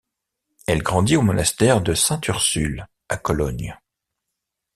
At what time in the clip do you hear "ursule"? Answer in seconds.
2.27-2.87